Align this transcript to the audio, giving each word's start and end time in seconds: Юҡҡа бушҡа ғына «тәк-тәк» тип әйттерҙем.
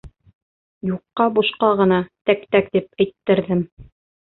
Юҡҡа 0.91 1.27
бушҡа 1.35 1.69
ғына 1.83 2.01
«тәк-тәк» 2.31 2.73
тип 2.79 3.07
әйттерҙем. 3.07 3.65